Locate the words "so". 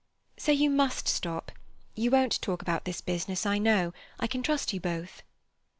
0.35-0.51